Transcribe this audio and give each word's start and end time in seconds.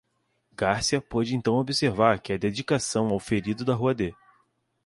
Garcia 0.55 0.99
pôde 0.99 1.35
então 1.35 1.57
observar 1.57 2.19
que 2.19 2.33
a 2.33 2.37
dedicação 2.37 3.09
ao 3.09 3.19
ferido 3.19 3.63
da 3.63 3.75
rua 3.75 3.93
D. 3.93 4.15